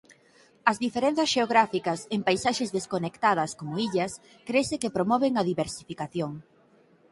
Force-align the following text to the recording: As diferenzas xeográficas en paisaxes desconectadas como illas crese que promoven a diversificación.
As 0.71 0.77
diferenzas 0.85 1.31
xeográficas 1.35 1.99
en 2.15 2.21
paisaxes 2.27 2.73
desconectadas 2.77 3.51
como 3.59 3.79
illas 3.87 4.13
crese 4.47 4.75
que 4.81 4.95
promoven 4.95 5.33
a 5.35 5.45
diversificación. 5.51 6.31